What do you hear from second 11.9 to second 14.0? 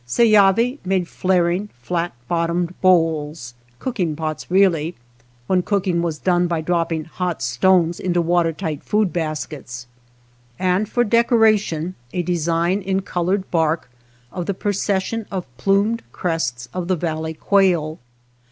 a design in colored bark